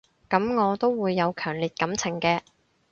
[0.27, 2.41] 噉我都會有強烈感情嘅